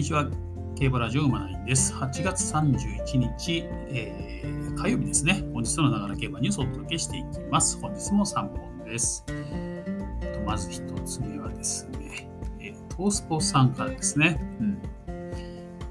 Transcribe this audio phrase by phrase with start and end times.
[0.00, 0.26] にちは。
[0.76, 1.92] 競馬ラジオ馬ナインです。
[1.92, 5.44] 8月31日、えー、火曜日ですね。
[5.52, 7.78] 本日のながら競馬ニュースをお届けしていきます。
[7.82, 9.26] 本日も3本です。
[9.26, 14.40] とまず1つ目はですね、えー、トースポさんからですね。
[14.58, 14.82] うん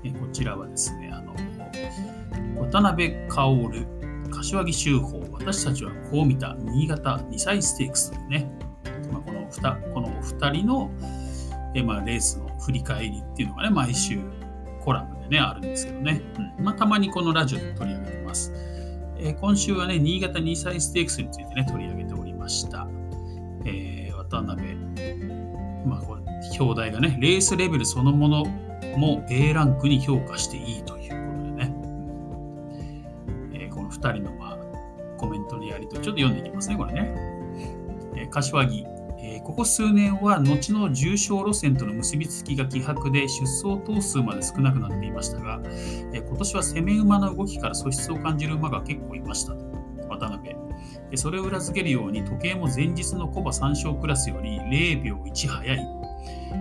[0.03, 1.35] えー、こちらはですね、あの
[2.65, 3.85] 渡辺薫、
[4.31, 8.51] 柏木修法、私たちはこう見た新潟2歳ステークスというね、
[9.11, 10.89] まあ、この 2, この2人の、
[11.75, 14.19] えーまあ、レースの振り返りっていうのがね、毎週
[14.81, 16.21] コラムでね、あるんですけどね。
[16.57, 18.53] うんまあ、たまにこのラジオで取り上げてます。
[19.17, 22.87] えー、今週はね、新潟2歳ステークスについてね、取り上げておりました。
[23.65, 24.75] えー、渡辺、
[25.85, 26.21] まあ、これ、
[26.59, 28.45] 表題がね、レースレベルそのもの
[28.97, 31.73] も A ランクに評価していいということでね、
[33.53, 34.57] えー、この2人の、まあ、
[35.17, 37.13] コメントのやりとり、ちょっと読んでいきますね、これね。
[38.15, 38.85] えー、柏木、
[39.49, 45.59] ここ数年は後の重症路線との結びつきが希薄で出走頭数まで少なくなっていましたが、
[46.13, 49.55] 今年は攻め馬の動きから素質を感じる馬が結構いました。
[50.07, 50.55] 渡辺。
[51.15, 55.77] それを裏付けるように時計も前日のコバ3勝クラスより0秒1早い。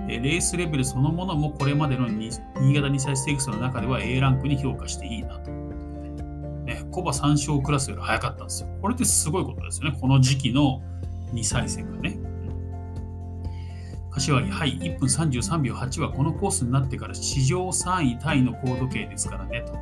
[0.08, 2.30] レースレベルそのものもこれまでの新
[2.74, 5.50] 潟2歳ステークスの中では A ランクに評価していいなと。
[6.64, 8.70] ね、コバ3勝クラスより早かったんですよ。
[8.80, 9.98] これってすごいことですよね。
[10.00, 10.80] この時期の
[11.34, 12.18] 2歳戦がね。
[14.19, 19.75] 柏木、はい、1分33秒8はこのコースになってから史上3位タイの高度計ですからねと。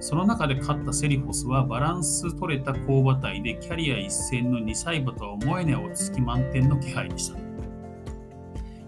[0.00, 7.38] その中で勝ったセリフォスはバランス取れた高馬体でキャリア一戦の2歳馬とは思えない落ち着き満点の気配でした。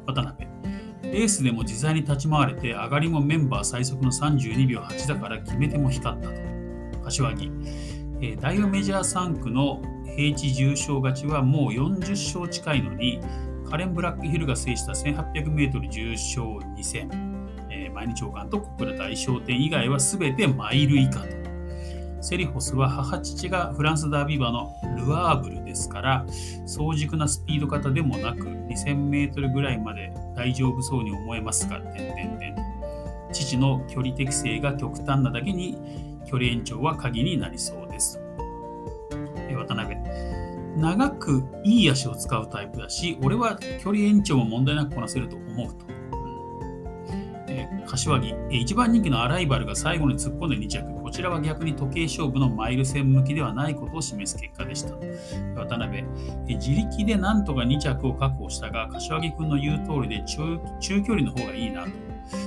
[0.07, 0.47] 渡辺、
[1.05, 6.35] レースでも自在に立ち回れて上がりもメンバー最速の32秒8だから決め手も光ったと。
[7.05, 7.51] 柏木、
[8.21, 9.81] えー、大メジャー3区の
[10.17, 13.21] 平地重賞勝ちはもう40勝近いのに、
[13.73, 17.09] カレン・ブラックヒルが制した 1800m 重賞2戦、
[17.71, 21.29] えー、毎日長官と小倉大商店以外は全てマイル以下と。
[22.21, 26.27] セリフォスは母父がフランスダービー馬のルアーブルですから、
[26.67, 32.55] 早熟なスピード型でもなく、2000メートルぐらいまで大丈夫そうに思えますが、点々点。
[33.33, 35.79] 父の距離適正が極端なだけに、
[36.27, 38.21] 距離延長は鍵になりそうです。
[39.57, 40.02] 渡辺。
[40.83, 45.87] 長くいい足を使うタイプだし、俺は距離延長も問題なくこなせると思うと。
[47.47, 54.97] えー、柏木、えー、一番人気のアライバルが最後に突っ込んで2着、こちらは逆に時計勝負のマイル戦向きではないことを示す結果でした。
[55.55, 55.99] 渡辺、
[56.49, 60.59] え、自力でなんとか2着を確保したが、柏木君の言う通りで中
[61.01, 61.91] 距離の方がいいなと。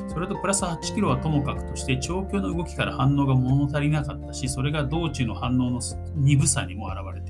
[0.10, 5.80] それとプラス8キロはともかくとして長距離の動きから反応が物足りなかったし、それが道中の反応の
[6.16, 7.25] 鈍さにも現れた。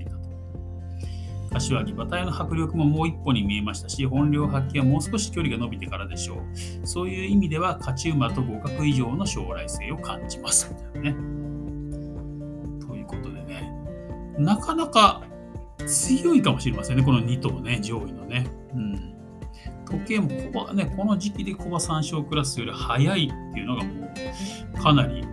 [1.56, 6.88] 柏木、馬体の迫力ももう一歩に見えましたし、本領発揮はもう少し距離が伸びてからでしょう。
[6.88, 10.70] そういう意味では、勝ち馬と互角以上の将来性を感じます。
[10.94, 11.18] みたいなね。
[12.86, 13.72] ということでね、
[14.38, 15.24] なかなか
[15.86, 18.48] 強いかもしれませんね、この2頭ね、上位のね。
[18.74, 19.16] うん、
[19.86, 24.10] 時計もここね、この時期で小馬3勝クラスより速いっていうのがも
[24.74, 25.24] うかなり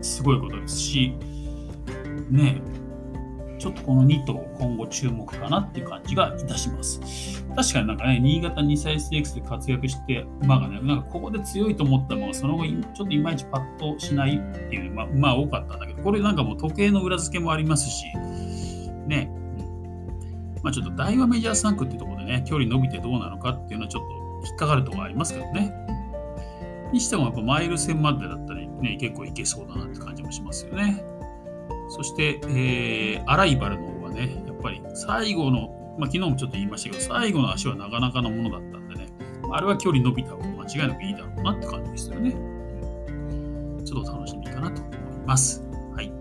[0.00, 1.14] すごいことですし、
[2.30, 2.62] ね、
[3.60, 7.44] ちょっとこの2頭今後注目かなっていう感じがいたします。
[7.54, 18.06] 確かになんかね、新潟2歳ステークスで活躍して馬がね、なんかここで強いと思った馬がその後ちょっといまいちパッとしないっていう馬、馬多かったんだけど、これなんかもう時計の裏付けもありますし、
[19.06, 19.30] ね、
[20.62, 24.08] まあちょっと大和メジャー3区っていうところでね、距離伸びてどうなのかっていうのはちょっ
[24.42, 25.74] と引っかかるところありますけどね。
[26.92, 31.04] にしてもやっぱマイル戦までだったりね、結構いけそうだなって感じもしますよね。
[31.90, 39.08] そして、えー、アライバルの方はね、やっぱり最後の、まあ、昨日もちょっと言いましたけど、最後の足はなかなかのものだったんでね、
[39.52, 42.32] あれは距離伸びた方が間違いなくいいだろうなって感じですよね。
[43.84, 44.96] ちょっと楽しみかなと思い
[45.26, 45.64] ます。
[45.94, 46.12] はい。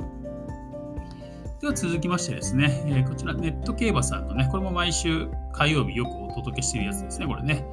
[1.61, 7.65] では続きましてですね、えー、こちらネット競馬さんのね、これも毎週火曜日よくお届けしているやつですね、これね。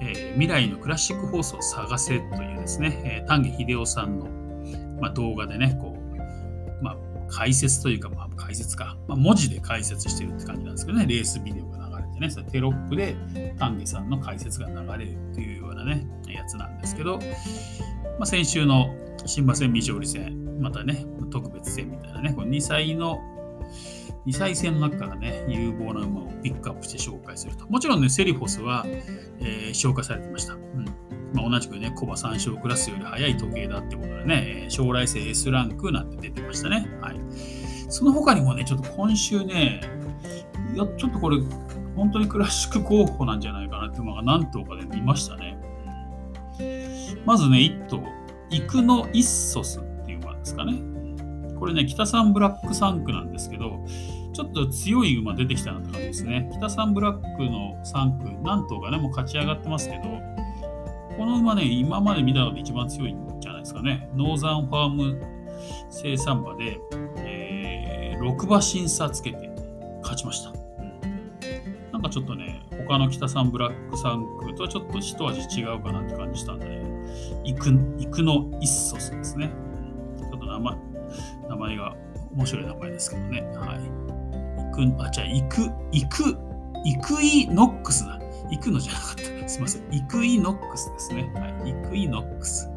[0.00, 4.26] えー、未来のクラシック放送を探せというですね、えー、丹下秀夫さんの、
[5.00, 5.78] まあ、動画でね、
[7.28, 13.16] 解説というか、まあ、解説か、まあ、文字で解説してるって感じなんですけどね、レースビデオが流れてね、テロップで
[13.58, 18.94] 丹下さんの解説が流れるっていうようなね、やつなんですけど、まあ、先週の
[19.24, 23.20] 新馬戦未勝利戦、またね、特別戦みたいなね、これ2歳の
[24.26, 27.66] 2歳戦の中からね、有望な馬をピックアップして紹介すると。
[27.68, 28.84] もちろんね、セリフォスは、
[29.40, 30.54] えー、紹介されてました。
[30.54, 31.05] うん。
[31.36, 36.86] まあ、同じくね、コバ3勝クラスより速い時計だってことでね、将来性 S ランクなんて出てましたね。
[37.02, 37.16] はい。
[37.88, 39.80] その他にもね、ちょっと今週ね、
[40.74, 41.36] いや、ちょっとこれ、
[41.94, 45.58] 本当にクラシック候補なんじゃないかなっていうのが何頭かで見ましたね。
[47.24, 48.02] まずね、1頭、
[48.50, 50.80] イクノ・イッソスっていう馬ですかね。
[51.58, 53.84] これね、北三ブラック3区なんですけど、
[54.32, 56.50] ちょっと強い馬出てきたなって感じですね。
[56.52, 60.02] 北三ブラックの3区、何頭かね、もう勝ち上がってますけど、
[61.16, 64.10] この馬ね、今まで見たので一番強いんじゃないですかね。
[64.14, 65.20] ノーザンファーム
[65.90, 66.78] 生産馬で、
[67.18, 69.50] えー、6馬審査つけて
[70.02, 70.52] 勝ちました。
[71.92, 76.84] なんかちょっとね、他の北三ブラック3区とはちょっと一味違うかなって感じしたんでね、
[77.44, 79.50] イクイクのイッソスですね。
[80.18, 80.76] ちょっと名前
[81.48, 81.96] 名前が
[82.34, 83.40] 面白い名前ですけどね。
[83.56, 84.06] はい。
[84.82, 86.36] イク、あ、じゃあ、イク、イク、
[86.84, 88.20] イクイノックスだ。
[88.50, 89.48] イクのじゃなかった。
[89.48, 89.82] すいません。
[89.94, 91.32] イクイノックスですね。
[91.34, 91.70] はい。
[91.70, 92.68] イクイノックス。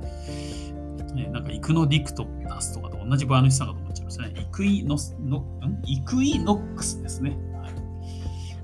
[1.13, 4.33] ね、なんか、イクノディクタスとかと同じバーニシさんかと思っちゃいましたね。
[4.36, 5.81] イクイノス、ノん？
[5.86, 7.38] イクイノックスですね。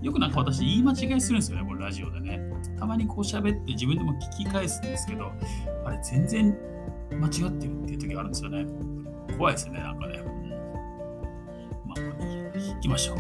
[0.02, 2.40] よくなんか私言い間違いするんですよね、これラジオでね。
[2.78, 5.32] たまにこう喋って自分でも聞き返すんですけど、
[5.84, 6.56] あれ全然
[7.12, 8.68] 間違ってるっていう時があるんですよね。
[9.38, 10.20] 怖いですよね、なんかね。
[11.88, 12.00] まあ、
[12.76, 13.18] 行きましょう。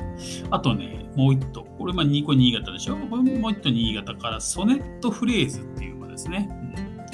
[0.52, 1.64] あとね、もう一頭。
[1.78, 2.96] これ、まあ、2個新潟でしょ。
[2.96, 6.50] これもう一頭新潟からソネットフレーズっていう馬ですね。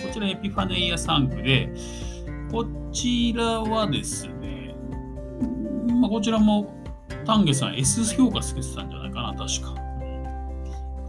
[0.02, 1.74] こちらエピファネイア3区で、
[2.52, 4.76] こちらはですね、
[6.00, 6.74] まあ、こちらも
[7.26, 9.76] 丹下さん S 評価つけてたんじゃないかな、確か。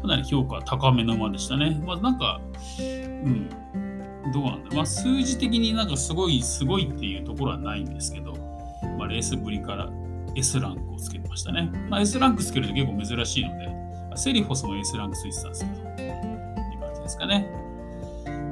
[0.02, 1.80] かなり評価高めの馬でしたね。
[1.86, 2.40] まあ、なんか、
[2.78, 2.82] う
[3.28, 3.48] ん、
[4.32, 8.34] どうなんだまあ、数字的になんかすごい、すごいっていうところはないんですけど、
[8.98, 9.88] まあ、レースぶりから
[10.34, 11.70] S ランクをつけてましたね。
[11.88, 13.68] まあ、S ランクつけると結構珍しいので、
[14.16, 17.48] セリフォスも S ランクついてたんですけど、っていう感じですかね。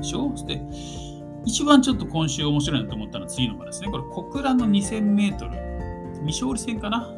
[0.01, 0.31] でしょ？
[0.31, 0.63] そして、
[1.45, 3.91] 一番ちょっと今週面白いなと思ったのは次の馬ですね。
[3.91, 5.53] これ、小倉の2000メートル、
[6.27, 7.13] 未勝利戦かな？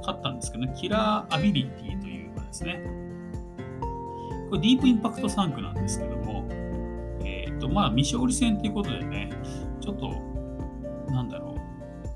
[0.00, 2.80] 勝ったんですけどね、キラーアビリティという馬ですね。
[4.50, 6.44] これディープインパクト3区なんですけども、
[7.24, 9.30] えっ、ー、と、まあ、未勝利戦ということでね、
[9.80, 10.10] ちょっと、
[11.12, 11.51] なんだろう、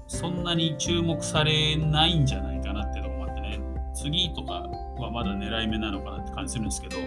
[0.08, 3.60] そんなに注目されないんじゃないかなってとこもあってね、
[3.94, 4.68] 次とか
[4.98, 7.02] はまだ狙い目なのかなって感じするんですけど、デ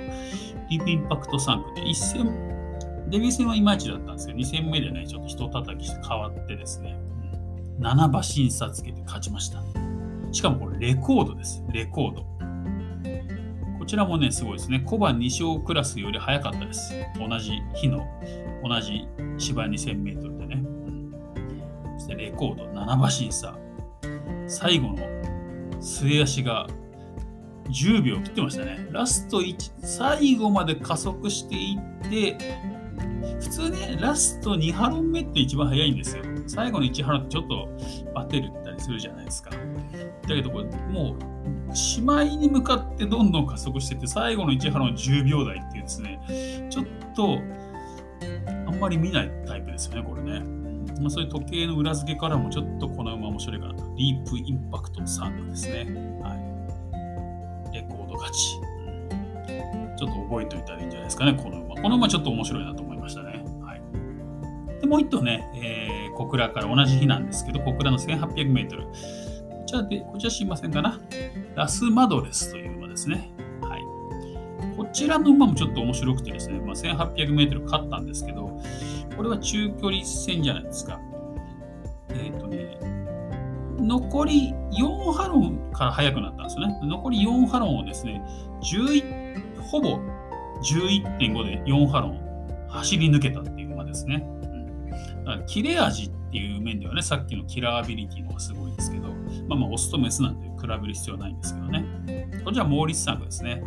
[0.71, 2.25] ィープインパクト3区で1戦、
[3.09, 6.97] デビュー戦はいまいちだったんですけど、2戦目でね、ちょっと人叩きして変わってですね、
[7.79, 9.63] 7馬審査つけて勝ちました。
[10.31, 11.63] しかもこれレコードです。
[11.71, 12.25] レコード。
[13.79, 14.81] こちらもね、すごいですね。
[14.85, 16.93] 小判2勝クラスより早かったです。
[17.17, 18.05] 同じ日の、
[18.63, 19.07] 同じ
[19.37, 20.38] 芝2000メートル。
[22.09, 23.56] してレコード7馬審査。
[24.47, 24.97] 最後の
[25.79, 26.67] 末足が
[27.69, 28.88] 10秒切ってましたね。
[28.91, 32.38] ラスト1、最後まで加速していって、
[33.39, 36.23] 普通ね、ラスト2ハロン目って一番早いんですよ。
[36.47, 37.69] 最後の1ハロンってちょっと
[38.15, 39.51] バテるったりするじゃないですか。
[39.51, 39.57] だ
[40.35, 41.15] けどこれも
[41.71, 46.85] うしまいに向かってどんどん加速してて最後の1波の10秒台っていうですねちょっ
[47.15, 47.39] と
[48.67, 50.44] あんまり見ないタイプですよねこれね、
[50.99, 53.83] まあ、そういう時計の裏付けからもちょっとこの馬面白いかなと。
[53.95, 55.85] ディープインパクト3ですね。
[56.21, 56.35] は
[57.71, 57.75] い。
[57.75, 58.59] レコード勝ち。
[59.97, 61.75] ちょっと覚えておいたらいいんじゃないですかねこの馬。
[61.75, 63.43] この馬ちょっと面白いなと思いましたね。
[63.61, 63.81] はい。
[64.81, 68.87] でもう一頭ね、えー、小倉から同じ日なんですけど小倉の 1800m
[69.69, 70.99] ちらで、こちら知りませんかな？
[71.55, 73.29] ラスマドレスという馬ですね。
[73.61, 73.81] はい。
[74.75, 78.59] こちらの馬もちょっと面白くてですね、まあ、1800メートル勝ったんですけど、
[79.19, 80.97] これは中距離戦じゃないですか。
[82.11, 82.80] えっ、ー、とね、
[83.78, 86.80] 残り4ハロンから速くなったんですよね。
[86.83, 88.23] 残り4ハロンをですね、
[88.61, 89.99] 11ほぼ
[90.64, 94.26] 11.5で4ハロン走り抜けたっていう馬ですね。
[95.26, 99.09] うん、切れ味っていう面ではね、さっきのキラーアビリティの方がすごいですけど、
[99.49, 102.42] まあまあ、オスとメスなんて比べる必要はないんですけどね。
[102.45, 103.61] こちらモーリスさんがですね。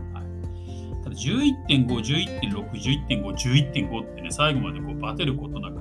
[1.12, 1.24] はい、
[1.68, 5.78] ただ11.5、11.6、11.5、11.5ってね、最後までこうバテることなく、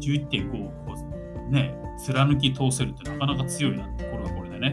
[0.00, 4.72] 11.5をこうね、貫き通せるってなかなか強いなって、これはこれでね。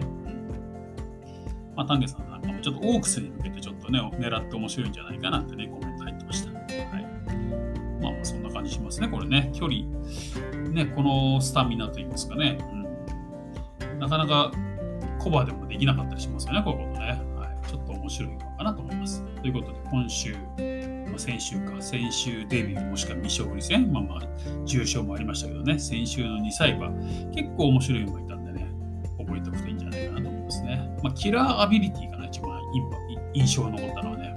[1.76, 6.52] まあ、丹下さんなんかもちょっとオークスに向けてちょっとね、狙って面白いんじゃないかなってね、コメント入ってました。
[6.54, 7.06] はい。
[8.02, 9.52] まあ、まあ、そんな感じしますね、これね。
[9.54, 9.86] 距離、
[10.70, 12.58] ね、このスタミナといいますかね。
[13.82, 14.52] うん、なかなか
[15.20, 17.08] コバでもできなかったりしますよね、こういうことね。
[17.36, 19.24] はい、ちょっと面白いなと思います。
[19.42, 24.22] ということで、今週、まあ、先週か、先週デビューもしくは未勝利戦、まあまあ、
[24.66, 26.90] 重賞もありましたけどね、先週の2歳馬、
[27.32, 28.68] 結構面白い馬いたんでね、
[29.20, 30.98] 覚えておくといいんじゃないかなと思いますね。
[31.04, 32.60] まあ、キラーアビリティがね、一番
[33.34, 34.36] 印象に残ったのはね、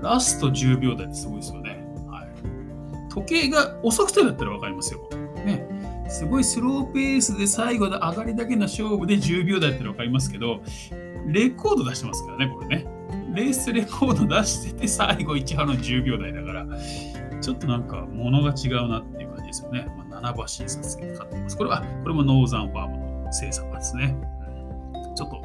[0.00, 1.84] ラスト10秒台ってすごいですよね。
[2.08, 5.08] はい、時計が遅くてだったら分かりますよ。
[5.44, 5.66] ね、
[6.08, 10.60] すごいスローペースで最後で上がりだけの勝負で10秒台っての分かりますけど、
[11.26, 12.86] レコード出してますからね、これね。
[13.34, 16.66] レースレコード出してて最後1波の10秒台だから、
[17.40, 19.86] ちょっとなんか物が違うなっていう感じですよね。
[20.10, 21.56] まあ、七橋印刷が買ってます。
[21.56, 24.16] これは、これもノーザンファームの生産ですね。
[25.14, 25.40] ちょっと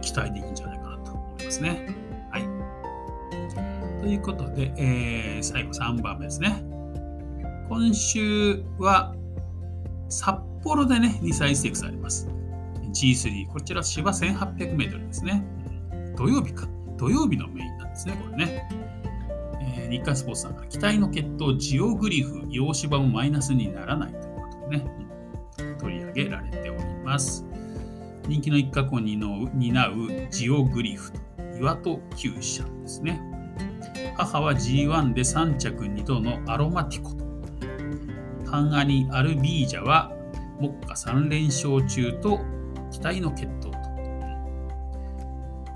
[0.00, 1.86] 期待できるんじゃないかなと思いますね。
[2.30, 4.00] はい。
[4.00, 6.62] ということで、えー、最後3番目ですね。
[7.68, 9.14] 今週は
[10.08, 12.28] 札幌でね、2歳ステークスあります。
[12.92, 15.44] G3、こちら芝1800メートルですね。
[16.16, 16.68] 土曜日か。
[16.96, 18.68] 土曜日のメインなんですね、これね。
[19.60, 24.86] えー、日刊スポーツさんから期待の決闘、ジオグリフ、洋芝もマイナスにならないということね、
[25.78, 27.44] 取り上げられております。
[28.26, 31.20] 人気の一角を担うジオグリフと
[31.58, 33.20] 岩戸厩舎ですね。
[34.16, 37.24] 母は G1 で3着2頭のアロマティコと。
[38.50, 40.12] ハンガニ・アルビージャは
[40.60, 42.40] 目下3連勝中と
[42.98, 43.78] 期待の決闘と。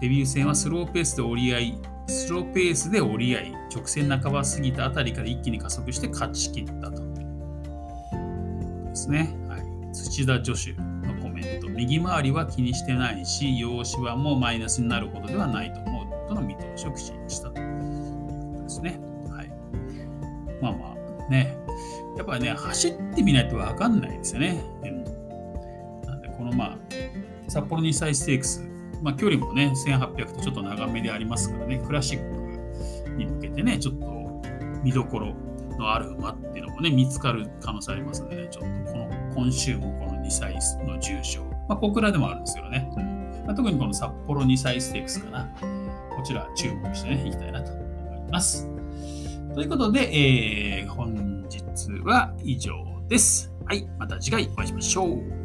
[0.00, 7.00] デビュー戦はスローペースで折り合い、スローペースで折り合い、直線半ば過ぎたあたりから一気に加速して勝ち切ったと。
[7.00, 9.36] ですね。
[9.48, 10.72] はい、土田助手
[11.06, 11.68] のコメント。
[11.68, 18.98] 右回りは気にしてないし、用紙はもうマイナスになるほどではないと思うとの見通しを口にしたということですね。
[19.30, 19.52] はい。
[20.60, 20.96] まあま
[21.28, 21.56] あね、
[22.16, 24.60] やっぱね、走ってみないと分かんないですよね。
[24.82, 25.04] うん、
[26.04, 26.78] なんで、このまあ、
[27.52, 28.66] 札幌2歳ステークス、
[29.02, 34.42] まあ、距離もね、1800とちょっと長めでありますからね、クラシックに向けてね、ちょっと
[34.82, 35.34] 見どころ
[35.78, 40.54] のある馬っていうのもね、見つかる可能性ありますので、ね、ちょっとこの今週もこの2歳
[40.86, 42.90] の重賞、まあ、小倉でもあるんですけどね、
[43.44, 45.44] まあ、特にこの札幌2歳ステークスかな、
[46.16, 48.66] こちら注目してね、いきたいなと思います。
[49.54, 51.62] ということで、えー、本日
[52.02, 52.72] は以上
[53.10, 53.52] です。
[53.66, 55.41] はい、また次回お会いしましょう。